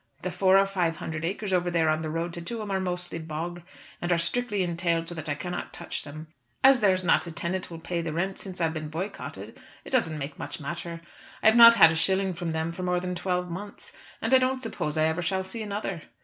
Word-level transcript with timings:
The 0.23 0.31
four 0.31 0.57
or 0.57 0.65
five 0.65 0.95
hundred 0.95 1.23
acres 1.23 1.53
over 1.53 1.69
there 1.69 1.87
on 1.87 2.01
the 2.01 2.09
road 2.09 2.33
to 2.33 2.41
Tuam 2.41 2.71
are 2.71 2.79
mostly 2.79 3.19
bog, 3.19 3.61
and 4.01 4.11
are 4.11 4.17
strictly 4.17 4.63
entailed 4.63 5.07
so 5.07 5.13
that 5.13 5.29
I 5.29 5.35
cannot 5.35 5.73
touch 5.73 6.03
them. 6.03 6.25
As 6.63 6.79
there 6.79 6.91
is 6.95 7.03
not 7.03 7.27
a 7.27 7.31
tenant 7.31 7.69
will 7.69 7.77
pay 7.77 8.01
the 8.01 8.11
rent 8.11 8.39
since 8.39 8.59
I've 8.59 8.73
been 8.73 8.89
boycotted 8.89 9.59
it 9.85 9.91
doesn't 9.91 10.17
make 10.17 10.39
much 10.39 10.59
matter. 10.59 11.01
I 11.43 11.45
have 11.45 11.55
not 11.55 11.75
had 11.75 11.91
a 11.91 11.95
shilling 11.95 12.33
from 12.33 12.49
them 12.49 12.71
for 12.71 12.81
more 12.81 12.99
than 12.99 13.13
twelve 13.13 13.51
months; 13.51 13.93
and 14.23 14.33
I 14.33 14.39
don't 14.39 14.63
suppose 14.63 14.97
I 14.97 15.05
ever 15.05 15.21
shall 15.21 15.43
see 15.43 15.61
another. 15.61 16.01